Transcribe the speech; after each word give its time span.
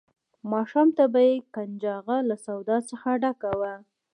ماښام 0.51 0.87
ته 0.97 1.03
به 1.13 1.21
یې 1.29 1.35
کنجغه 1.55 2.17
له 2.29 2.35
سودا 2.45 2.77
څخه 2.89 3.09
ډکه 3.21 3.51
وه. 3.59 3.73